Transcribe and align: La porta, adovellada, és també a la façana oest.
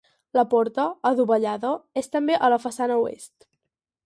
La 0.37 0.43
porta, 0.53 0.85
adovellada, 1.11 1.75
és 2.03 2.11
també 2.17 2.39
a 2.49 2.53
la 2.55 2.61
façana 2.65 3.01
oest. 3.05 3.51